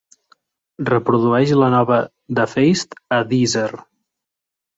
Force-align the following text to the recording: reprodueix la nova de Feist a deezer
reprodueix 0.87 1.53
la 1.63 1.67
nova 1.73 1.99
de 2.39 2.47
Feist 2.55 2.99
a 3.19 3.21
deezer 3.35 3.69